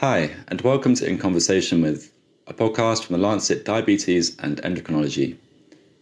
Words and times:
Hi, 0.00 0.30
and 0.46 0.60
welcome 0.60 0.94
to 0.94 1.08
In 1.08 1.18
Conversation 1.18 1.82
with, 1.82 2.12
a 2.46 2.54
podcast 2.54 3.02
from 3.02 3.16
the 3.16 3.26
Lancet 3.26 3.64
Diabetes 3.64 4.36
and 4.38 4.62
Endocrinology. 4.62 5.36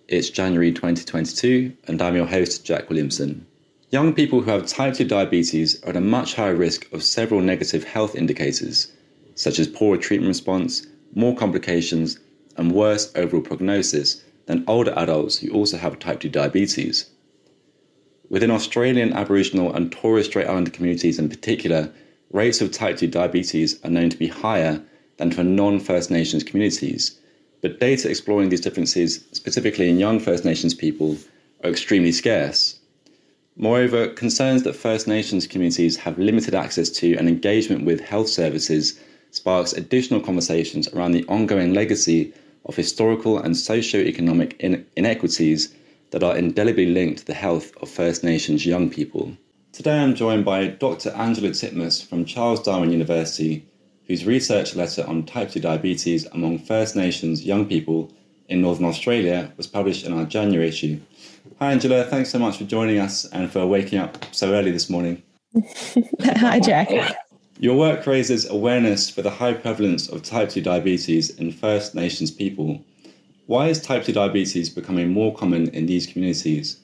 It's 0.07 0.29
January 0.29 0.71
2022, 0.71 1.73
and 1.87 2.03
I'm 2.03 2.15
your 2.15 2.27
host, 2.27 2.63
Jack 2.63 2.91
Williamson. 2.91 3.47
Young 3.89 4.13
people 4.13 4.43
who 4.43 4.51
have 4.51 4.67
type 4.67 4.93
2 4.93 5.07
diabetes 5.07 5.83
are 5.83 5.89
at 5.89 5.97
a 5.97 6.03
much 6.03 6.35
higher 6.35 6.55
risk 6.55 6.93
of 6.93 7.03
several 7.03 7.41
negative 7.41 7.85
health 7.85 8.15
indicators, 8.15 8.93
such 9.35 9.59
as 9.59 9.67
poorer 9.67 9.97
treatment 9.97 10.29
response, 10.29 10.87
more 11.15 11.35
complications, 11.35 12.19
and 12.59 12.73
worse 12.73 13.11
overall 13.17 13.41
prognosis 13.41 14.23
than 14.45 14.63
older 14.69 14.93
adults 14.95 15.39
who 15.39 15.51
also 15.53 15.79
have 15.79 15.99
type 15.99 16.21
2 16.21 16.29
diabetes. 16.29 17.09
Within 18.29 18.51
Australian 18.51 19.15
Aboriginal 19.15 19.73
and 19.73 19.91
Torres 19.91 20.27
Strait 20.27 20.49
Islander 20.49 20.71
communities 20.71 21.19
in 21.19 21.31
particular, 21.31 21.91
rates 22.31 22.61
of 22.61 22.73
type 22.73 22.99
2 22.99 23.09
diabetes 23.09 23.79
are 23.85 23.91
known 23.91 24.11
to 24.11 24.17
be 24.17 24.29
higher 24.29 24.83
than 25.17 25.31
for 25.31 25.45
non 25.45 25.79
First 25.81 26.11
Nations 26.11 26.45
communities. 26.45 27.19
But 27.63 27.81
data 27.81 28.11
exploring 28.11 28.51
these 28.51 28.61
differences, 28.61 29.25
specifically 29.33 29.89
in 29.89 29.99
young 29.99 30.21
First 30.21 30.45
Nations 30.45 30.75
people, 30.75 31.17
are 31.65 31.71
extremely 31.71 32.13
scarce. 32.13 32.79
Moreover, 33.57 34.09
concerns 34.09 34.65
that 34.65 34.77
First 34.77 35.09
Nations 35.09 35.47
communities 35.47 35.97
have 35.97 36.19
limited 36.19 36.55
access 36.55 36.91
to 36.91 37.17
and 37.17 37.29
engagement 37.29 37.85
with 37.87 38.01
health 38.01 38.29
services 38.29 39.01
sparks 39.31 39.73
additional 39.73 40.21
conversations 40.21 40.89
around 40.89 41.13
the 41.13 41.25
ongoing 41.29 41.73
legacy 41.73 42.35
of 42.67 42.77
historical 42.77 43.39
and 43.39 43.57
socio-economic 43.57 44.61
inequities 44.97 45.75
that 46.11 46.23
are 46.23 46.37
indelibly 46.37 46.87
linked 46.87 47.21
to 47.21 47.27
the 47.27 47.35
health 47.35 47.73
of 47.81 47.89
First 47.89 48.23
Nations 48.23 48.67
young 48.67 48.91
people. 48.91 49.37
Today 49.77 49.99
I'm 49.99 50.15
joined 50.15 50.47
by 50.47 50.69
Dr. 50.69 51.11
Angela 51.11 51.51
Titmuss 51.51 52.03
from 52.03 52.25
Charles 52.25 52.63
Darwin 52.63 52.91
University, 52.91 53.69
whose 54.07 54.25
research 54.25 54.75
letter 54.75 55.05
on 55.07 55.27
type 55.27 55.51
2 55.51 55.61
diabetes 55.61 56.25
among 56.33 56.61
First 56.61 56.97
Nations 56.97 57.45
young 57.45 57.67
people 57.67 58.11
in 58.49 58.63
Northern 58.63 58.87
Australia 58.87 59.53
was 59.59 59.67
published 59.67 60.07
in 60.07 60.15
our 60.15 60.25
January 60.25 60.67
issue. 60.67 60.99
Hi 61.59 61.73
Angela, 61.73 62.05
thanks 62.05 62.31
so 62.31 62.39
much 62.39 62.57
for 62.57 62.65
joining 62.65 62.99
us 62.99 63.27
and 63.27 63.53
for 63.53 63.67
waking 63.67 63.99
up 63.99 64.25
so 64.35 64.55
early 64.55 64.71
this 64.71 64.89
morning. 64.89 65.23
Hi 66.23 66.59
Jack. 66.59 67.15
Your 67.59 67.77
work 67.77 68.07
raises 68.07 68.49
awareness 68.49 69.11
for 69.11 69.21
the 69.21 69.29
high 69.29 69.53
prevalence 69.53 70.09
of 70.09 70.23
type 70.23 70.49
2 70.49 70.63
diabetes 70.63 71.29
in 71.29 71.53
First 71.53 71.95
Nations 71.95 72.31
people. 72.31 72.83
Why 73.45 73.69
is 73.69 73.83
type 73.83 74.05
2 74.05 74.15
diabetes 74.15 74.71
becoming 74.71 75.13
more 75.13 75.35
common 75.35 75.69
in 75.69 75.85
these 75.85 76.07
communities? 76.07 76.79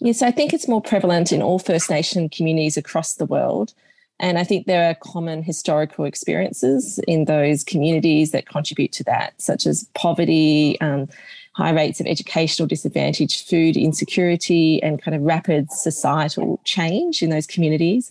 Yes, 0.00 0.22
I 0.22 0.30
think 0.30 0.52
it's 0.52 0.68
more 0.68 0.82
prevalent 0.82 1.32
in 1.32 1.42
all 1.42 1.58
First 1.58 1.88
Nation 1.88 2.28
communities 2.28 2.76
across 2.76 3.14
the 3.14 3.26
world. 3.26 3.72
And 4.18 4.38
I 4.38 4.44
think 4.44 4.66
there 4.66 4.88
are 4.88 4.94
common 4.94 5.42
historical 5.42 6.04
experiences 6.04 6.98
in 7.06 7.26
those 7.26 7.62
communities 7.62 8.30
that 8.30 8.48
contribute 8.48 8.92
to 8.92 9.04
that, 9.04 9.40
such 9.40 9.66
as 9.66 9.88
poverty, 9.94 10.80
um, 10.80 11.08
high 11.52 11.72
rates 11.72 12.00
of 12.00 12.06
educational 12.06 12.66
disadvantage, 12.66 13.46
food 13.46 13.76
insecurity, 13.76 14.82
and 14.82 15.02
kind 15.02 15.14
of 15.14 15.22
rapid 15.22 15.70
societal 15.70 16.60
change 16.64 17.22
in 17.22 17.30
those 17.30 17.46
communities. 17.46 18.10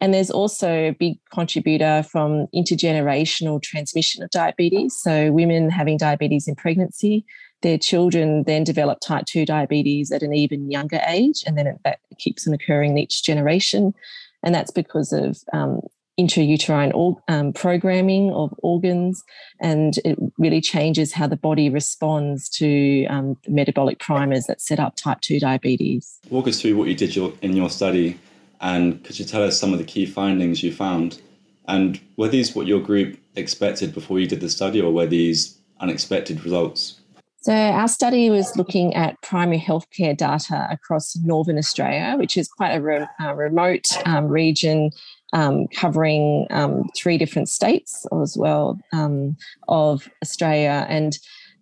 And 0.00 0.14
there's 0.14 0.30
also 0.30 0.68
a 0.70 0.90
big 0.92 1.18
contributor 1.30 2.04
from 2.04 2.46
intergenerational 2.54 3.60
transmission 3.60 4.22
of 4.22 4.30
diabetes. 4.30 4.94
So, 4.96 5.30
women 5.30 5.68
having 5.68 5.98
diabetes 5.98 6.48
in 6.48 6.54
pregnancy, 6.54 7.24
their 7.62 7.78
children 7.78 8.44
then 8.44 8.64
develop 8.64 9.00
type 9.00 9.26
2 9.26 9.44
diabetes 9.44 10.10
at 10.10 10.22
an 10.22 10.34
even 10.34 10.70
younger 10.70 11.00
age, 11.06 11.42
and 11.46 11.56
then 11.56 11.66
it, 11.66 11.76
that 11.84 12.00
keeps 12.18 12.46
on 12.46 12.54
occurring 12.54 12.92
in 12.92 12.98
each 12.98 13.22
generation. 13.22 13.94
And 14.42 14.54
that's 14.54 14.70
because 14.70 15.12
of 15.12 15.38
um, 15.52 15.80
intrauterine 16.18 17.20
um, 17.28 17.52
programming 17.52 18.32
of 18.32 18.54
organs, 18.62 19.22
and 19.60 19.98
it 20.04 20.18
really 20.38 20.60
changes 20.60 21.12
how 21.12 21.26
the 21.26 21.36
body 21.36 21.68
responds 21.68 22.48
to 22.50 23.06
um, 23.06 23.36
metabolic 23.46 23.98
primers 23.98 24.46
that 24.46 24.60
set 24.60 24.80
up 24.80 24.96
type 24.96 25.20
2 25.20 25.40
diabetes. 25.40 26.18
Walk 26.30 26.48
us 26.48 26.60
through 26.60 26.76
what 26.76 26.88
you 26.88 26.94
did 26.94 27.14
your, 27.14 27.32
in 27.42 27.56
your 27.56 27.70
study 27.70 28.18
and 28.60 29.02
could 29.04 29.18
you 29.18 29.24
tell 29.24 29.42
us 29.42 29.58
some 29.58 29.72
of 29.72 29.78
the 29.78 29.84
key 29.84 30.06
findings 30.06 30.62
you 30.62 30.72
found? 30.72 31.20
And 31.66 32.00
were 32.16 32.28
these 32.28 32.54
what 32.54 32.66
your 32.66 32.80
group 32.80 33.18
expected 33.34 33.94
before 33.94 34.20
you 34.20 34.26
did 34.26 34.40
the 34.40 34.50
study, 34.50 34.80
or 34.80 34.92
were 34.92 35.06
these 35.06 35.58
unexpected 35.80 36.44
results? 36.44 36.99
So, 37.42 37.54
our 37.54 37.88
study 37.88 38.28
was 38.28 38.54
looking 38.56 38.94
at 38.94 39.20
primary 39.22 39.58
healthcare 39.58 40.14
data 40.14 40.68
across 40.70 41.16
Northern 41.16 41.56
Australia, 41.56 42.16
which 42.18 42.36
is 42.36 42.48
quite 42.48 42.72
a, 42.72 42.82
re- 42.82 43.06
a 43.18 43.34
remote 43.34 43.86
um, 44.04 44.28
region 44.28 44.90
um, 45.32 45.66
covering 45.68 46.46
um, 46.50 46.90
three 46.94 47.16
different 47.16 47.48
states 47.48 48.06
as 48.22 48.36
well 48.36 48.78
um, 48.92 49.38
of 49.68 50.06
Australia. 50.22 50.86
And 50.90 51.18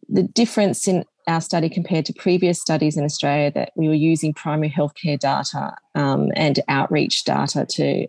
the 0.09 0.25
difference 0.25 0.89
in 0.89 1.05
our 1.29 1.41
study 1.41 1.69
compared 1.69 2.07
to 2.07 2.13
previous 2.13 2.61
studies 2.61 2.97
in 2.97 3.05
Australia 3.05 3.53
that 3.53 3.71
we 3.77 3.87
were 3.87 3.95
using 3.95 4.35
primary 4.35 4.71
healthcare 4.71 5.19
data 5.19 5.77
um, 5.95 6.31
and 6.35 6.59
outreach 6.69 7.23
data 7.25 7.67
to 7.67 8.07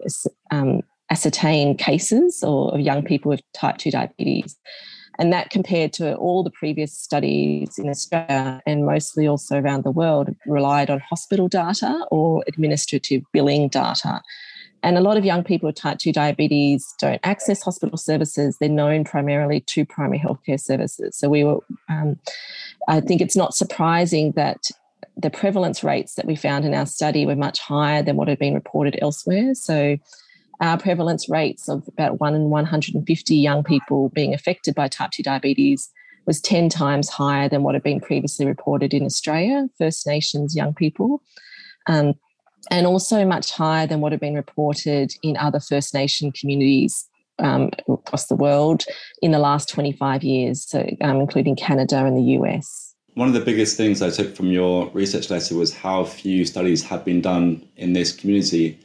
um, 0.50 0.81
ascertain 1.12 1.78
cases 1.78 2.41
or 2.44 2.74
of 2.74 2.79
young 2.79 3.03
people 3.03 3.29
with 3.29 3.41
type 3.53 3.78
2 3.78 3.91
diabetes. 3.91 4.56
And 5.19 5.34
that 5.34 5.50
compared 5.50 5.91
to 5.94 6.16
all 6.16 6.44
the 6.44 6.50
previous 6.50 6.94
studies 6.94 7.78
in 7.78 7.90
Australia 7.90 8.62
and 8.66 8.85
mostly 8.85 9.28
also 9.28 9.59
around 9.59 9.84
the 9.84 9.91
world 9.91 10.34
relied 10.46 10.90
on 10.90 11.02
hospital 11.02 11.50
data 11.50 12.06
or 12.09 12.44
administrative 12.47 13.24
billing 13.34 13.68
data. 13.68 14.22
And 14.81 14.97
a 14.97 15.02
lot 15.02 15.18
of 15.18 15.25
young 15.25 15.44
people 15.44 15.68
with 15.68 15.75
type 15.75 15.97
2 15.97 16.13
diabetes 16.13 16.96
don't 17.00 17.19
access 17.24 17.62
hospital 17.62 17.97
services. 17.97 18.58
They're 18.59 18.69
known 18.69 19.03
primarily 19.03 19.59
to 19.62 19.85
primary 19.85 20.19
healthcare 20.19 20.59
services. 20.59 21.18
So 21.18 21.28
we 21.28 21.44
were, 21.44 21.59
um, 21.90 22.18
I 22.88 23.02
think 23.02 23.19
it's 23.19 23.35
not 23.35 23.53
surprising 23.53 24.31
that 24.38 24.72
the 25.18 25.29
prevalence 25.29 25.84
rates 25.84 26.16
that 26.16 26.25
we 26.25 26.38
found 26.38 26.63
in 26.63 26.74
our 26.74 26.85
study 26.85 27.25
were 27.25 27.35
much 27.35 27.59
higher 27.59 28.02
than 28.02 28.16
what 28.16 28.29
had 28.29 28.40
been 28.40 28.53
reported 28.53 28.97
elsewhere. 29.02 29.53
So 29.53 29.97
our 30.62 30.78
prevalence 30.78 31.30
rates 31.30 31.70
of 31.70 31.88
about 31.88 32.20
one 32.20 32.36
in 32.36 32.50
150 32.50 33.36
young 33.36 33.64
people 33.64 34.09
being 34.09 34.34
affected 34.34 34.75
by 34.75 34.88
type 34.88 35.12
2 35.12 35.24
diabetes 35.24 35.90
was 36.25 36.42
10 36.42 36.70
times 36.70 37.09
higher 37.09 37.50
than 37.50 37.64
what 37.64 37.75
had 37.75 37.84
been 37.84 38.00
previously 38.00 38.46
reported 38.46 38.94
in 38.94 39.03
Australia, 39.03 39.68
First 39.78 40.06
Nations 40.06 40.56
young 40.56 40.74
people. 40.74 41.24
Um, 41.88 42.14
and 42.70 42.86
also 42.86 43.25
much 43.25 43.52
higher 43.52 43.88
than 43.88 44.02
what 44.02 44.12
had 44.12 44.22
been 44.22 44.36
reported 44.36 45.14
in 45.24 45.38
other 45.38 45.59
First 45.59 45.94
Nation 45.94 46.31
communities 46.31 47.08
um, 47.40 47.72
across 47.88 48.28
the 48.28 48.36
world 48.36 48.84
in 49.22 49.31
the 49.31 49.40
last 49.40 49.70
25 49.70 50.24
years, 50.24 50.68
so 50.68 50.88
um, 51.02 51.22
including 51.22 51.56
Canada 51.56 52.06
and 52.06 52.18
the 52.18 52.34
US. 52.34 52.94
One 53.16 53.28
of 53.28 53.34
the 53.34 53.40
biggest 53.40 53.76
things 53.78 54.02
I 54.02 54.09
took 54.09 54.36
from 54.36 54.52
your 54.52 54.90
research 54.90 55.30
letter 55.30 55.56
was 55.56 55.74
how 55.74 56.03
few 56.03 56.46
studies 56.46 56.84
have 56.84 57.03
been 57.03 57.22
done 57.22 57.68
in 57.76 57.94
this 57.94 58.12
community. 58.12 58.78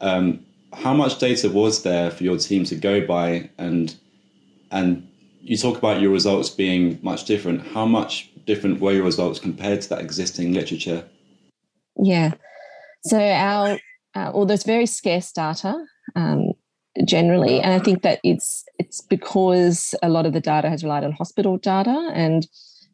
Um, 0.00 0.44
how 0.72 0.94
much 0.94 1.18
data 1.18 1.48
was 1.48 1.82
there 1.82 2.10
for 2.10 2.24
your 2.24 2.38
team 2.38 2.64
to 2.64 2.74
go 2.74 3.06
by, 3.06 3.50
and 3.58 3.94
and 4.70 5.08
you 5.40 5.56
talk 5.56 5.76
about 5.78 6.00
your 6.00 6.10
results 6.10 6.50
being 6.50 6.98
much 7.02 7.24
different. 7.24 7.66
How 7.68 7.84
much 7.84 8.30
different 8.46 8.80
were 8.80 8.92
your 8.92 9.04
results 9.04 9.38
compared 9.38 9.82
to 9.82 9.88
that 9.90 10.00
existing 10.00 10.52
literature? 10.52 11.04
Yeah, 11.96 12.32
so 13.04 13.18
our 13.18 13.78
uh, 14.14 14.30
well, 14.34 14.46
there's 14.46 14.64
very 14.64 14.86
scarce 14.86 15.32
data 15.32 15.84
um, 16.16 16.52
generally, 17.04 17.60
and 17.60 17.72
I 17.72 17.78
think 17.78 18.02
that 18.02 18.20
it's 18.24 18.64
it's 18.78 19.00
because 19.00 19.94
a 20.02 20.08
lot 20.08 20.26
of 20.26 20.32
the 20.32 20.40
data 20.40 20.68
has 20.68 20.82
relied 20.82 21.04
on 21.04 21.12
hospital 21.12 21.58
data, 21.58 22.10
and 22.14 22.46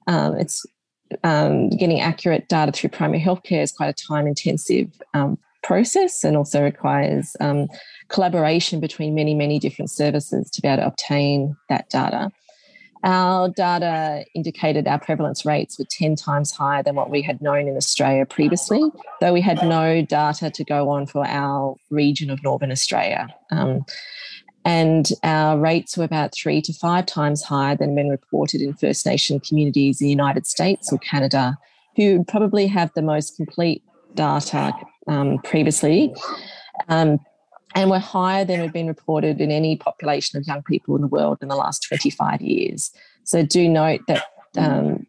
um, 0.07 0.37
it's 0.37 0.65
um, 1.25 1.71
getting 1.71 2.01
accurate 2.01 2.49
data 2.49 2.73
through 2.73 2.91
primary 2.91 3.21
healthcare 3.21 3.63
is 3.63 3.73
quite 3.73 3.89
a 3.89 4.07
time 4.07 4.27
intensive 4.27 4.91
um, 5.15 5.39
process, 5.63 6.25
and 6.25 6.37
also 6.37 6.63
requires 6.63 7.37
um, 7.41 7.69
collaboration 8.09 8.81
between 8.81 9.15
many 9.15 9.35
many 9.35 9.59
different 9.59 9.91
services 9.91 10.51
to 10.51 10.63
be 10.63 10.69
able 10.69 10.83
to 10.83 10.87
obtain 10.87 11.57
that 11.69 11.89
data. 11.91 12.31
Our 13.05 13.49
data 13.49 14.25
indicated 14.35 14.89
our 14.89 14.99
prevalence 14.99 15.47
rates 15.47 15.79
were 15.79 15.85
10 15.89 16.17
times 16.17 16.51
higher 16.51 16.83
than 16.83 16.97
what 16.97 17.11
we 17.11 17.23
had 17.23 17.41
known 17.41 17.69
in 17.69 17.77
Australia 17.77 18.27
previously, 18.27 18.83
though 19.21 19.33
we 19.33 19.41
had 19.41 19.63
no 19.63 20.03
data 20.03 20.51
to 20.51 20.65
go 20.65 20.91
on 20.91 21.07
for 21.07 21.25
our 21.25 21.77
region 21.91 22.29
of 22.29 22.43
Northern 22.43 22.73
Australia. 22.73 23.29
Um, 23.53 23.85
and 24.65 25.11
our 25.23 25.59
rates 25.59 25.97
were 25.97 26.05
about 26.05 26.35
three 26.35 26.61
to 26.63 26.73
five 26.73 27.07
times 27.07 27.43
higher 27.43 27.77
than 27.77 27.95
when 27.95 28.09
reported 28.09 28.61
in 28.61 28.75
First 28.75 29.07
Nation 29.07 29.41
communities 29.41 30.01
in 30.01 30.07
the 30.07 30.11
United 30.11 30.47
States 30.47 30.93
or 30.93 30.99
Canada, 30.99 31.57
who 31.97 32.25
probably 32.25 32.67
have 32.67 32.91
the 32.95 33.03
most 33.03 33.37
complete 33.37 33.83
data 34.19 34.75
um, 35.07 35.39
previously. 35.39 36.13
Um, 36.89 37.19
and 37.75 37.91
were 37.91 37.99
higher 37.99 38.45
than 38.45 38.61
had 38.61 38.73
been 38.73 38.89
reported 38.89 39.41
in 39.41 39.51
any 39.51 39.77
population 39.77 40.39
of 40.39 40.47
young 40.47 40.63
people 40.63 40.97
in 40.97 41.03
the 41.03 41.07
world 41.07 41.39
in 41.43 41.49
the 41.49 41.55
last 41.55 41.85
25 41.87 42.41
years. 42.41 42.91
So 43.25 43.43
do 43.45 43.69
note 43.69 44.01
that 44.09 44.25
um, 44.57 45.07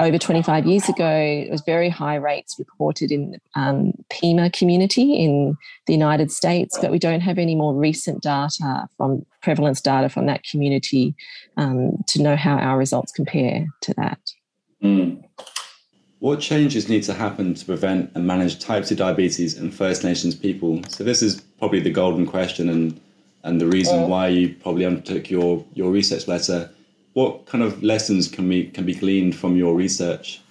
over 0.00 0.18
25 0.18 0.66
years 0.66 0.88
ago, 0.88 1.08
it 1.08 1.50
was 1.50 1.62
very 1.62 1.88
high 1.88 2.16
rates 2.16 2.56
reported 2.58 3.10
in 3.10 3.40
um, 3.54 3.92
Pima 4.10 4.50
community 4.50 5.14
in 5.14 5.56
the 5.86 5.94
United 5.94 6.30
States, 6.30 6.78
but 6.80 6.90
we 6.90 6.98
don't 6.98 7.22
have 7.22 7.38
any 7.38 7.54
more 7.54 7.74
recent 7.74 8.22
data 8.22 8.86
from 8.96 9.24
prevalence 9.42 9.80
data 9.80 10.08
from 10.08 10.26
that 10.26 10.44
community 10.44 11.14
um, 11.56 11.92
to 12.08 12.22
know 12.22 12.36
how 12.36 12.56
our 12.56 12.76
results 12.76 13.12
compare 13.12 13.66
to 13.80 13.94
that. 13.94 14.20
Mm. 14.82 15.24
What 16.18 16.40
changes 16.40 16.88
need 16.88 17.02
to 17.04 17.14
happen 17.14 17.54
to 17.54 17.64
prevent 17.64 18.10
and 18.14 18.26
manage 18.26 18.58
type 18.58 18.84
2 18.84 18.94
diabetes 18.94 19.58
in 19.58 19.70
First 19.70 20.02
Nations 20.02 20.34
people? 20.34 20.80
So, 20.88 21.04
this 21.04 21.22
is 21.22 21.40
probably 21.58 21.80
the 21.80 21.90
golden 21.90 22.26
question 22.26 22.68
and, 22.68 22.98
and 23.44 23.60
the 23.60 23.66
reason 23.66 24.08
why 24.08 24.28
you 24.28 24.54
probably 24.54 24.86
undertook 24.86 25.30
your, 25.30 25.64
your 25.74 25.90
research 25.90 26.26
letter 26.26 26.70
what 27.16 27.46
kind 27.46 27.64
of 27.64 27.82
lessons 27.82 28.28
can 28.28 28.46
we 28.46 28.68
can 28.68 28.84
be 28.84 28.94
gleaned 28.94 29.34
from 29.34 29.56
your 29.56 29.74
research? 29.74 30.42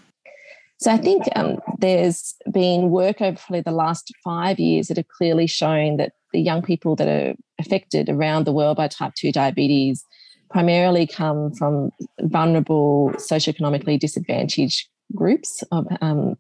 So 0.80 0.92
I 0.92 0.98
think 0.98 1.24
um, 1.36 1.60
there's 1.78 2.34
been 2.52 2.90
work 2.90 3.22
over 3.22 3.38
probably 3.38 3.62
the 3.62 3.72
last 3.72 4.12
five 4.24 4.60
years 4.60 4.88
that 4.88 4.98
have 4.98 5.08
clearly 5.08 5.46
shown 5.46 5.98
that 5.98 6.14
the 6.34 6.42
young 6.42 6.64
people 6.64 6.96
that 6.96 7.08
are 7.08 7.36
affected 7.60 8.10
around 8.10 8.46
the 8.46 8.52
world 8.52 8.78
by 8.78 8.88
type 8.88 9.14
2 9.14 9.32
diabetes 9.32 10.04
primarily 10.50 11.06
come 11.06 11.54
from 11.54 11.92
vulnerable, 12.22 13.12
socioeconomically 13.18 14.00
disadvantaged 14.00 14.88
groups. 15.14 15.64
Of, 15.72 15.88
um, 16.02 16.38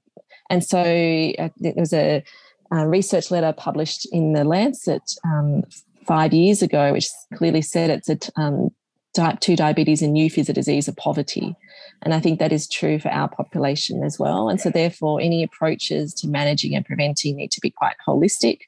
and 0.49 0.63
so 0.63 0.79
uh, 0.79 1.49
there 1.57 1.73
was 1.75 1.93
a, 1.93 2.23
a, 2.71 2.87
research 2.87 3.31
letter 3.31 3.53
published 3.53 4.07
in 4.11 4.33
the 4.33 4.43
Lancet 4.43 5.03
um, 5.23 5.63
five 6.05 6.33
years 6.33 6.61
ago, 6.61 6.93
which 6.93 7.09
clearly 7.33 7.61
said 7.61 7.89
it's 7.89 8.09
a 8.09 8.41
um, 8.41 8.69
type 9.15 9.39
2 9.39 9.55
diabetes 9.55 10.01
and 10.01 10.17
youth 10.17 10.37
is 10.37 10.49
a 10.49 10.53
disease 10.53 10.87
of 10.87 10.95
poverty. 10.97 11.55
And 12.03 12.13
I 12.13 12.19
think 12.19 12.39
that 12.39 12.51
is 12.51 12.67
true 12.67 12.99
for 12.99 13.09
our 13.09 13.29
population 13.29 14.03
as 14.03 14.19
well. 14.19 14.49
And 14.49 14.59
so, 14.59 14.69
therefore, 14.69 15.21
any 15.21 15.41
approaches 15.43 16.13
to 16.15 16.27
managing 16.27 16.75
and 16.75 16.85
preventing 16.85 17.37
need 17.37 17.51
to 17.51 17.61
be 17.61 17.71
quite 17.71 17.95
holistic. 18.07 18.61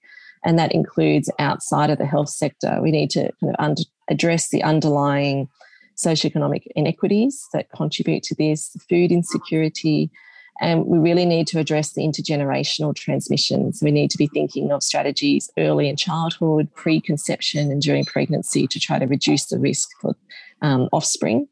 And 0.46 0.58
that 0.58 0.72
includes 0.72 1.30
outside 1.40 1.90
of 1.90 1.98
the 1.98 2.06
health 2.06 2.30
sector. 2.30 2.80
We 2.82 2.92
need 2.92 3.10
to 3.12 3.32
kind 3.42 3.54
of 3.54 3.56
under, 3.60 3.82
address 4.10 4.50
the 4.50 4.64
underlying 4.64 5.50
socioeconomic 5.98 6.64
inequities 6.76 7.48
that 7.54 7.72
contribute 7.72 8.24
to 8.24 8.36
this, 8.36 8.76
food 8.90 9.12
insecurity, 9.12 10.12
and 10.60 10.86
we 10.86 10.98
really 10.98 11.26
need 11.26 11.48
to 11.48 11.60
address 11.60 11.94
the 11.94 12.02
intergenerational 12.02 12.96
transmissions. 12.96 13.80
We 13.82 13.92
need 13.92 14.10
to 14.12 14.18
be 14.18 14.28
thinking 14.28 14.72
of 14.72 14.82
strategies 14.82 15.50
early 15.58 15.88
in 15.88 15.96
childhood, 15.96 16.74
preconception, 16.74 17.72
and 17.72 17.82
during 17.82 18.06
pregnancy 18.06 18.68
to 18.68 18.80
try 18.80 18.98
to 18.98 19.06
reduce 19.06 19.46
the 19.46 19.60
risk 19.60 19.90
for 20.02 20.16
um, 20.62 20.90
offspring. 20.92 21.48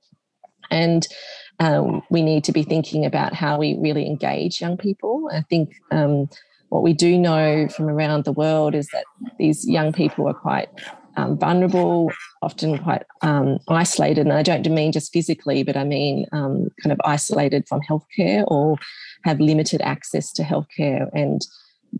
And 0.71 1.07
um, 1.59 2.01
we 2.09 2.23
need 2.23 2.43
to 2.45 2.51
be 2.51 2.63
thinking 2.63 3.05
about 3.05 3.33
how 3.33 3.59
we 3.59 3.77
really 3.79 4.07
engage 4.07 4.59
young 4.59 4.77
people. 4.77 5.29
I 5.31 5.41
think 5.41 5.75
um, 5.91 6.27
what 6.69 6.81
we 6.81 6.93
do 6.93 7.17
know 7.17 7.67
from 7.67 7.87
around 7.87 8.25
the 8.25 8.31
world 8.31 8.73
is 8.73 8.87
that 8.87 9.05
these 9.37 9.67
young 9.67 9.93
people 9.93 10.27
are 10.27 10.33
quite 10.33 10.69
um, 11.17 11.37
vulnerable, 11.37 12.11
often 12.41 12.77
quite 12.77 13.03
um, 13.21 13.59
isolated. 13.67 14.21
And 14.21 14.33
I 14.33 14.43
don't 14.43 14.69
mean 14.69 14.91
just 14.91 15.13
physically, 15.13 15.63
but 15.63 15.77
I 15.77 15.83
mean 15.83 16.25
um, 16.31 16.69
kind 16.81 16.91
of 16.91 16.99
isolated 17.05 17.67
from 17.67 17.81
healthcare 17.81 18.43
or 18.47 18.77
have 19.23 19.39
limited 19.39 19.81
access 19.81 20.31
to 20.33 20.43
healthcare. 20.43 21.09
And 21.13 21.45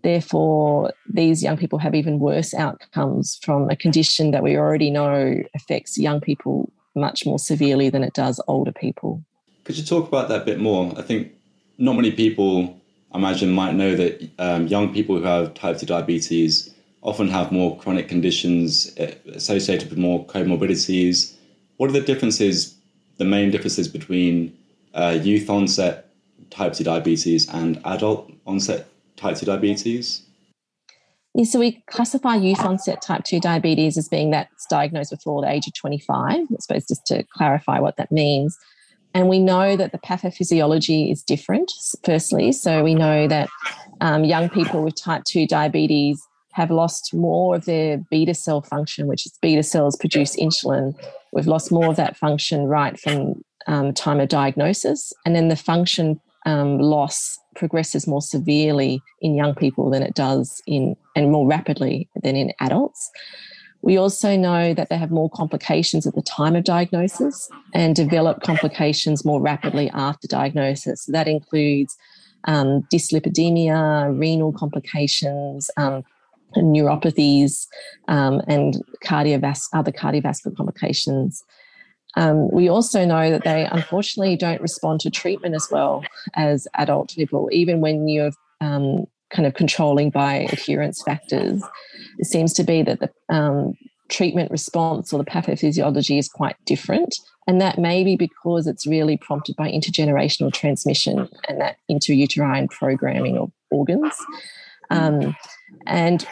therefore, 0.02 0.92
these 1.08 1.42
young 1.42 1.56
people 1.56 1.78
have 1.78 1.94
even 1.94 2.18
worse 2.18 2.54
outcomes 2.54 3.38
from 3.42 3.70
a 3.70 3.76
condition 3.76 4.30
that 4.32 4.42
we 4.42 4.56
already 4.56 4.90
know 4.90 5.42
affects 5.54 5.98
young 5.98 6.20
people 6.20 6.70
much 6.94 7.26
more 7.26 7.38
severely 7.38 7.90
than 7.90 8.02
it 8.02 8.14
does 8.14 8.40
older 8.48 8.72
people. 8.72 9.22
Could 9.64 9.76
you 9.76 9.84
talk 9.84 10.08
about 10.08 10.28
that 10.28 10.42
a 10.42 10.44
bit 10.44 10.60
more? 10.60 10.92
I 10.96 11.02
think 11.02 11.32
not 11.78 11.94
many 11.94 12.12
people, 12.12 12.80
I 13.12 13.18
imagine, 13.18 13.50
might 13.50 13.74
know 13.74 13.94
that 13.96 14.30
um, 14.38 14.66
young 14.66 14.92
people 14.94 15.16
who 15.16 15.24
have 15.24 15.54
type 15.54 15.78
2 15.78 15.86
diabetes 15.86 16.72
often 17.06 17.28
have 17.28 17.52
more 17.52 17.78
chronic 17.78 18.08
conditions 18.08 18.92
eh, 18.98 19.14
associated 19.32 19.88
with 19.88 19.98
more 19.98 20.26
comorbidities. 20.26 21.34
What 21.76 21.88
are 21.88 21.92
the 21.92 22.00
differences, 22.00 22.76
the 23.16 23.24
main 23.24 23.50
differences 23.50 23.86
between 23.86 24.56
uh, 24.92 25.18
youth 25.22 25.48
onset 25.48 26.10
type 26.50 26.72
2 26.72 26.84
diabetes 26.84 27.48
and 27.48 27.80
adult 27.84 28.30
onset 28.44 28.88
type 29.16 29.36
2 29.36 29.46
diabetes? 29.46 30.22
Yeah, 31.34 31.44
so 31.44 31.60
we 31.60 31.82
classify 31.88 32.34
youth 32.34 32.64
onset 32.64 33.02
type 33.02 33.22
2 33.22 33.38
diabetes 33.38 33.96
as 33.96 34.08
being 34.08 34.32
that's 34.32 34.66
diagnosed 34.66 35.10
before 35.10 35.42
the 35.42 35.50
age 35.50 35.68
of 35.68 35.74
25. 35.74 36.30
I 36.30 36.44
suppose 36.58 36.86
just 36.88 37.06
to 37.06 37.22
clarify 37.34 37.78
what 37.78 37.96
that 37.98 38.10
means. 38.10 38.58
And 39.14 39.28
we 39.28 39.38
know 39.38 39.76
that 39.76 39.92
the 39.92 39.98
pathophysiology 39.98 41.10
is 41.10 41.22
different, 41.22 41.72
firstly. 42.04 42.52
So 42.52 42.82
we 42.82 42.94
know 42.94 43.28
that 43.28 43.48
um, 44.00 44.24
young 44.24 44.48
people 44.48 44.82
with 44.82 45.00
type 45.00 45.22
2 45.24 45.46
diabetes 45.46 46.20
have 46.56 46.70
lost 46.70 47.12
more 47.12 47.54
of 47.54 47.66
their 47.66 47.98
beta 48.10 48.32
cell 48.32 48.62
function, 48.62 49.06
which 49.06 49.26
is 49.26 49.38
beta 49.42 49.62
cells 49.62 49.94
produce 49.94 50.34
insulin. 50.36 50.98
We've 51.32 51.46
lost 51.46 51.70
more 51.70 51.90
of 51.90 51.96
that 51.96 52.16
function 52.16 52.64
right 52.64 52.98
from 52.98 53.44
um, 53.66 53.92
time 53.92 54.20
of 54.20 54.30
diagnosis. 54.30 55.12
And 55.26 55.36
then 55.36 55.48
the 55.48 55.56
function 55.56 56.18
um, 56.46 56.78
loss 56.78 57.38
progresses 57.56 58.06
more 58.06 58.22
severely 58.22 59.02
in 59.20 59.34
young 59.34 59.54
people 59.54 59.90
than 59.90 60.02
it 60.02 60.14
does 60.14 60.62
in, 60.66 60.96
and 61.14 61.30
more 61.30 61.46
rapidly 61.46 62.08
than 62.22 62.36
in 62.36 62.52
adults. 62.60 63.10
We 63.82 63.98
also 63.98 64.34
know 64.34 64.72
that 64.72 64.88
they 64.88 64.96
have 64.96 65.10
more 65.10 65.28
complications 65.28 66.06
at 66.06 66.14
the 66.14 66.22
time 66.22 66.56
of 66.56 66.64
diagnosis 66.64 67.50
and 67.74 67.94
develop 67.94 68.40
complications 68.42 69.26
more 69.26 69.42
rapidly 69.42 69.90
after 69.90 70.26
diagnosis. 70.26 71.02
So 71.04 71.12
that 71.12 71.28
includes 71.28 71.94
um, 72.44 72.86
dyslipidemia, 72.90 74.18
renal 74.18 74.52
complications, 74.52 75.70
um, 75.76 76.02
neuropathies, 76.54 77.66
um, 78.08 78.40
and 78.46 78.82
cardiovas- 79.04 79.68
other 79.72 79.92
cardiovascular 79.92 80.56
complications. 80.56 81.42
Um, 82.16 82.50
we 82.50 82.68
also 82.68 83.04
know 83.04 83.30
that 83.30 83.44
they 83.44 83.66
unfortunately 83.70 84.36
don't 84.36 84.62
respond 84.62 85.00
to 85.00 85.10
treatment 85.10 85.54
as 85.54 85.68
well 85.70 86.02
as 86.34 86.66
adult 86.74 87.14
people, 87.14 87.48
even 87.52 87.80
when 87.80 88.08
you're 88.08 88.32
um, 88.60 89.06
kind 89.30 89.46
of 89.46 89.54
controlling 89.54 90.10
by 90.10 90.46
adherence 90.50 91.02
factors. 91.02 91.62
It 92.18 92.26
seems 92.26 92.52
to 92.54 92.64
be 92.64 92.82
that 92.82 93.00
the 93.00 93.10
um, 93.28 93.74
treatment 94.08 94.50
response 94.50 95.12
or 95.12 95.18
the 95.18 95.30
pathophysiology 95.30 96.18
is 96.18 96.28
quite 96.28 96.56
different. 96.64 97.16
And 97.46 97.60
that 97.60 97.78
may 97.78 98.02
be 98.02 98.16
because 98.16 98.66
it's 98.66 98.86
really 98.86 99.16
prompted 99.16 99.56
by 99.56 99.70
intergenerational 99.70 100.52
transmission 100.52 101.28
and 101.48 101.60
that 101.60 101.76
intrauterine 101.90 102.70
programming 102.70 103.38
of 103.38 103.52
organs. 103.70 104.14
Um, 104.90 105.36
and 105.86 106.26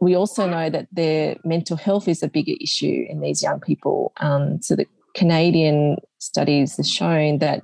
we 0.00 0.14
also 0.14 0.48
know 0.48 0.70
that 0.70 0.86
their 0.92 1.36
mental 1.44 1.76
health 1.76 2.08
is 2.08 2.22
a 2.22 2.28
bigger 2.28 2.54
issue 2.60 3.06
in 3.08 3.20
these 3.20 3.42
young 3.42 3.60
people. 3.60 4.12
Um, 4.18 4.62
so 4.62 4.76
the 4.76 4.86
Canadian 5.14 5.96
studies 6.18 6.76
have 6.76 6.86
shown 6.86 7.38
that 7.38 7.62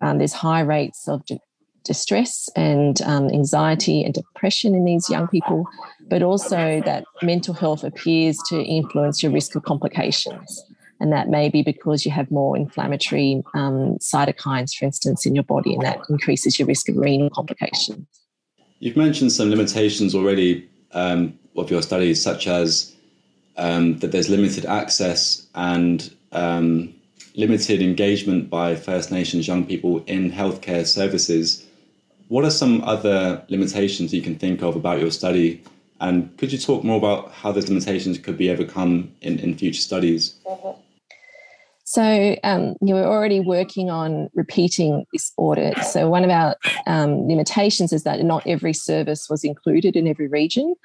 um, 0.00 0.18
there's 0.18 0.32
high 0.32 0.60
rates 0.60 1.08
of 1.08 1.24
di- 1.26 1.40
distress 1.84 2.48
and 2.54 3.00
um, 3.02 3.28
anxiety 3.30 4.04
and 4.04 4.14
depression 4.14 4.74
in 4.74 4.84
these 4.84 5.08
young 5.08 5.26
people, 5.28 5.66
but 6.08 6.22
also 6.22 6.80
that 6.84 7.04
mental 7.22 7.54
health 7.54 7.82
appears 7.82 8.38
to 8.48 8.62
influence 8.62 9.22
your 9.22 9.32
risk 9.32 9.56
of 9.56 9.62
complications. 9.64 10.64
And 11.00 11.12
that 11.12 11.28
may 11.28 11.48
be 11.48 11.62
because 11.62 12.04
you 12.04 12.12
have 12.12 12.30
more 12.30 12.56
inflammatory 12.56 13.42
um, 13.54 13.96
cytokines, 14.00 14.74
for 14.74 14.84
instance, 14.84 15.24
in 15.24 15.34
your 15.34 15.44
body, 15.44 15.72
and 15.72 15.82
that 15.82 15.98
increases 16.10 16.58
your 16.58 16.68
risk 16.68 16.90
of 16.90 16.96
renal 16.96 17.30
complications. 17.30 18.06
You've 18.80 18.96
mentioned 18.96 19.30
some 19.30 19.50
limitations 19.50 20.14
already 20.14 20.68
um, 20.92 21.38
of 21.54 21.70
your 21.70 21.82
studies, 21.82 22.22
such 22.22 22.46
as 22.46 22.94
um, 23.58 23.98
that 23.98 24.10
there's 24.10 24.30
limited 24.30 24.64
access 24.64 25.46
and 25.54 26.10
um, 26.32 26.94
limited 27.34 27.82
engagement 27.82 28.48
by 28.48 28.74
First 28.74 29.12
Nations 29.12 29.46
young 29.46 29.66
people 29.66 30.02
in 30.06 30.32
healthcare 30.32 30.86
services. 30.86 31.66
What 32.28 32.44
are 32.46 32.50
some 32.50 32.82
other 32.84 33.44
limitations 33.48 34.14
you 34.14 34.22
can 34.22 34.36
think 34.36 34.62
of 34.62 34.76
about 34.76 34.98
your 34.98 35.10
study? 35.10 35.62
And 36.00 36.34
could 36.38 36.50
you 36.50 36.58
talk 36.58 36.82
more 36.82 36.96
about 36.96 37.32
how 37.32 37.52
those 37.52 37.68
limitations 37.68 38.16
could 38.16 38.38
be 38.38 38.50
overcome 38.50 39.12
in, 39.20 39.38
in 39.40 39.58
future 39.58 39.82
studies? 39.82 40.36
Mm-hmm. 40.46 40.80
So 41.90 42.36
um, 42.44 42.76
you 42.80 42.94
we're 42.94 43.02
already 43.04 43.40
working 43.40 43.90
on 43.90 44.30
repeating 44.32 45.06
this 45.12 45.32
audit. 45.36 45.76
So 45.78 46.08
one 46.08 46.22
of 46.22 46.30
our 46.30 46.54
um, 46.86 47.26
limitations 47.26 47.92
is 47.92 48.04
that 48.04 48.22
not 48.22 48.46
every 48.46 48.72
service 48.72 49.26
was 49.28 49.42
included 49.42 49.96
in 49.96 50.06
every 50.06 50.28
region. 50.28 50.76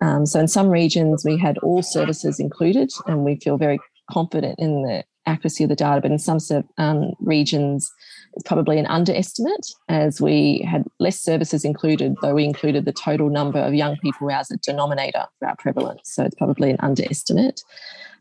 Um, 0.00 0.24
so 0.24 0.40
in 0.40 0.48
some 0.48 0.70
regions 0.70 1.22
we 1.22 1.36
had 1.36 1.58
all 1.58 1.82
services 1.82 2.40
included, 2.40 2.90
and 3.06 3.26
we 3.26 3.36
feel 3.36 3.58
very 3.58 3.78
confident 4.10 4.58
in 4.58 4.84
the 4.84 5.04
accuracy 5.26 5.64
of 5.64 5.68
the 5.68 5.76
data. 5.76 6.00
But 6.00 6.12
in 6.12 6.18
some 6.18 6.38
um, 6.78 7.12
regions, 7.20 7.92
it's 8.32 8.48
probably 8.48 8.78
an 8.78 8.86
underestimate, 8.86 9.66
as 9.90 10.18
we 10.18 10.66
had 10.66 10.86
less 10.98 11.20
services 11.20 11.66
included, 11.66 12.14
though 12.22 12.32
we 12.32 12.44
included 12.46 12.86
the 12.86 12.92
total 12.92 13.28
number 13.28 13.58
of 13.58 13.74
young 13.74 13.98
people 13.98 14.30
as 14.30 14.50
a 14.50 14.56
denominator 14.56 15.26
for 15.38 15.48
our 15.48 15.56
prevalence. 15.56 16.04
So 16.04 16.24
it's 16.24 16.36
probably 16.36 16.70
an 16.70 16.78
underestimate. 16.80 17.60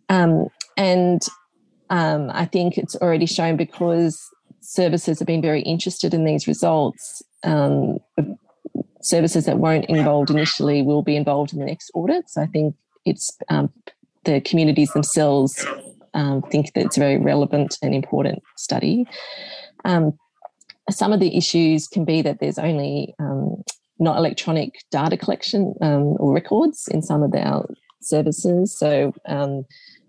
Um, 0.09 0.47
and 0.75 1.21
um, 1.93 2.31
I 2.33 2.45
think 2.45 2.79
it's 2.79 2.95
already 2.95 3.27
shown 3.27 3.55
because 3.55 4.19
services 4.61 5.19
have 5.19 5.27
been 5.27 5.43
very 5.43 5.61
interested 5.61 6.11
in 6.11 6.25
these 6.25 6.47
results. 6.47 7.21
Um, 7.43 7.99
services 8.99 9.45
that 9.45 9.59
weren't 9.59 9.85
involved 9.85 10.31
initially 10.31 10.81
will 10.81 11.03
be 11.03 11.15
involved 11.15 11.53
in 11.53 11.59
the 11.59 11.65
next 11.65 11.91
audit. 11.93 12.27
So 12.31 12.41
I 12.41 12.47
think 12.47 12.73
it's 13.05 13.29
um, 13.49 13.71
the 14.23 14.41
communities 14.41 14.91
themselves 14.93 15.63
um, 16.15 16.41
think 16.41 16.73
that 16.73 16.85
it's 16.85 16.97
a 16.97 16.99
very 16.99 17.17
relevant 17.17 17.77
and 17.83 17.93
important 17.93 18.41
study. 18.57 19.05
Um, 19.85 20.17
some 20.89 21.13
of 21.13 21.19
the 21.19 21.37
issues 21.37 21.87
can 21.87 22.05
be 22.05 22.23
that 22.23 22.39
there's 22.39 22.57
only 22.57 23.13
um, 23.19 23.61
not 23.99 24.17
electronic 24.17 24.83
data 24.89 25.15
collection 25.15 25.75
or 25.79 26.33
records 26.33 26.87
in 26.87 27.03
some 27.03 27.21
of 27.21 27.35
our 27.35 27.69
services. 28.01 28.75
So 28.75 29.13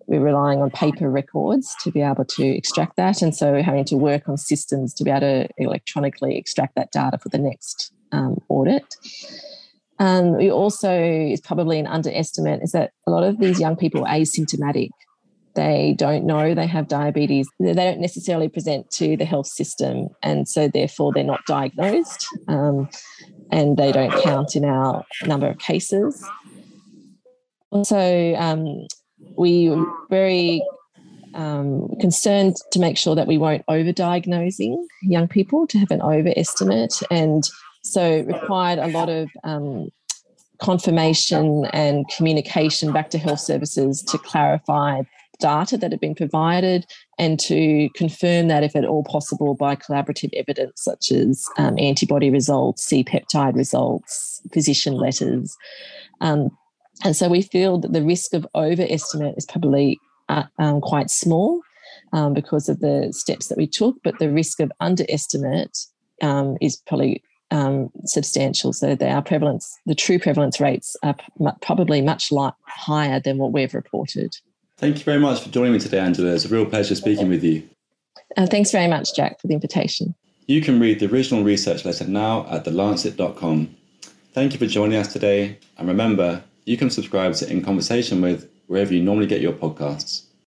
we're 0.07 0.21
relying 0.21 0.61
on 0.61 0.71
paper 0.71 1.11
records 1.11 1.75
to 1.83 1.91
be 1.91 2.01
able 2.01 2.25
to 2.25 2.45
extract 2.45 2.97
that. 2.97 3.23
And 3.23 3.35
so 3.35 3.53
we're 3.53 3.63
having 3.63 3.85
to 3.87 3.97
work 3.97 4.29
on 4.29 4.37
systems 4.37 4.93
to 4.95 5.05
be 5.05 5.11
able 5.11 5.21
to 5.21 5.49
electronically 5.59 6.37
extract 6.37 6.75
that 6.77 6.93
data 6.93 7.19
for 7.19 7.29
the 7.29 7.39
next 7.39 7.93
um, 8.13 8.39
audit. 8.49 8.95
And 9.99 10.37
we 10.37 10.51
also, 10.51 10.93
is 10.93 11.41
probably 11.41 11.79
an 11.79 11.87
underestimate, 11.87 12.63
is 12.63 12.73
that 12.73 12.93
a 13.07 13.11
lot 13.11 13.23
of 13.23 13.39
these 13.39 13.61
young 13.61 13.77
people 13.77 14.05
are 14.05 14.15
asymptomatic. 14.15 14.91
They 15.55 15.95
don't 15.97 16.27
know 16.27 16.53
they 16.53 16.67
have 16.67 16.89
diabetes. 16.89 17.49
They 17.61 17.75
don't 17.75 18.01
necessarily 18.01 18.49
present 18.49 18.91
to 18.93 19.17
the 19.17 19.25
health 19.25 19.47
system. 19.47 20.09
And 20.21 20.49
so, 20.49 20.67
therefore, 20.67 21.13
they're 21.15 21.23
not 21.23 21.47
diagnosed 21.47 22.27
um, 22.49 22.89
and 23.53 23.77
they 23.77 23.93
don't 23.93 24.11
count 24.23 24.57
in 24.57 24.65
our 24.65 25.05
number 25.27 25.47
of 25.47 25.59
cases. 25.59 26.29
Also, 27.71 28.35
um, 28.35 28.87
we 29.37 29.69
were 29.69 29.85
very 30.11 30.63
um, 31.35 31.89
concerned 32.01 32.57
to 32.73 32.79
make 32.79 32.97
sure 32.97 33.15
that 33.15 33.27
we 33.27 33.39
weren't 33.39 33.67
overdiagnosing 33.67 34.77
young 35.03 35.29
people 35.29 35.67
to 35.67 35.79
have 35.79 35.91
an 35.91 36.03
overestimate, 36.03 37.03
and 37.11 37.49
so 37.83 38.23
required 38.23 38.79
a 38.79 38.89
lot 38.89 39.09
of 39.09 39.29
um, 39.43 39.91
confirmation 40.59 41.67
and 41.73 42.07
communication 42.17 42.93
back 42.93 43.11
to 43.11 43.19
health 43.19 43.41
services 43.41 44.03
to 44.03 44.19
clarify 44.19 45.03
data 45.41 45.77
that 45.77 45.91
had 45.91 46.01
been 46.01 46.15
provided 46.15 46.87
and 47.19 47.39
to 47.41 47.89
confirm 47.95 48.49
that 48.49 48.63
if 48.63 48.77
at 48.77 48.85
all 48.85 49.05
possible 49.05 49.55
by 49.55 49.77
collaborative 49.77 50.31
evidence 50.35 50.83
such 50.83 51.11
as 51.11 51.47
um, 51.59 51.79
antibody 51.79 52.31
results, 52.31 52.85
C 52.85 53.05
peptide 53.05 53.55
results, 53.55 54.41
physician 54.53 54.95
letters. 54.95 55.57
Um, 56.21 56.57
and 57.03 57.17
so 57.17 57.29
we 57.29 57.43
feel 57.43 57.79
that 57.79 57.93
the 57.93 58.03
risk 58.03 58.35
of 58.35 58.47
overestimate 58.55 59.37
is 59.37 59.47
probably 59.47 59.99
uh, 60.29 60.45
um, 60.59 60.81
quite 60.81 61.11
small 61.11 61.61
um, 62.13 62.35
because 62.35 62.69
of 62.69 62.81
the 62.81 63.13
steps 63.13 63.49
that 63.49 63.59
we 63.59 63.67
took, 63.67 63.97
but 64.05 64.19
the 64.19 64.31
risk 64.31 64.61
of 64.61 64.71
underestimate 64.81 65.77
um, 66.23 66.57
is 66.61 66.77
probably 66.77 67.23
um, 67.51 67.91
substantial. 68.05 68.73
So 68.73 68.97
our 69.01 69.23
prevalence, 69.23 69.77
the 69.87 69.95
true 69.95 70.19
prevalence 70.19 70.61
rates 70.61 70.97
are 71.03 71.15
p- 71.15 71.51
probably 71.61 72.01
much 72.01 72.31
li- 72.31 72.51
higher 72.67 73.21
than 73.21 73.39
what 73.39 73.53
we've 73.53 73.75
reported. 73.75 74.37
Thank 74.77 74.99
you 74.99 75.05
very 75.05 75.21
much 75.21 75.41
for 75.43 75.51
joining 75.51 75.73
me 75.73 75.79
today, 75.79 76.01
Angela. 76.01 76.35
It's 76.35 76.45
a 76.45 76.49
real 76.49 76.67
pleasure 76.67 76.95
speaking 76.95 77.29
with 77.29 77.45
you. 77.45 77.69
Uh, 78.37 78.47
thanks 78.47 78.71
very 78.71 78.89
much, 78.89 79.15
Jack, 79.15 79.41
for 79.41 79.47
the 79.47 79.55
invitation. 79.55 80.15
You 80.47 80.61
can 80.61 80.81
read 80.81 81.01
the 81.01 81.07
original 81.07 81.45
research 81.45 81.85
letter 81.85 82.07
now 82.07 82.47
at 82.49 82.65
thelancet.com. 82.65 83.75
Thank 84.33 84.53
you 84.53 84.59
for 84.59 84.67
joining 84.67 84.99
us 84.99 85.13
today. 85.13 85.59
And 85.79 85.87
remember, 85.89 86.43
you 86.65 86.77
can 86.77 86.91
subscribe 86.91 87.35
to 87.35 87.51
In 87.51 87.63
Conversation 87.63 88.21
with 88.21 88.51
wherever 88.67 88.93
you 88.93 89.03
normally 89.03 89.27
get 89.27 89.41
your 89.41 89.53
podcasts. 89.53 90.23